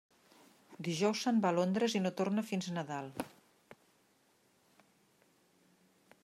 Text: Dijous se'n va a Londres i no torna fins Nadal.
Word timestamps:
Dijous 0.85 1.19
se'n 1.25 1.41
va 1.43 1.51
a 1.53 1.55
Londres 1.57 1.95
i 1.99 2.01
no 2.05 2.13
torna 2.21 2.45
fins 2.47 2.71
Nadal. 2.79 3.13